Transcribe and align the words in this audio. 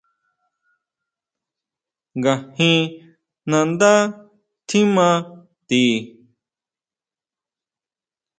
¿Ngajin 2.17 2.79
nandá 3.49 3.91
tjima 4.67 5.07
ti? 5.67 5.83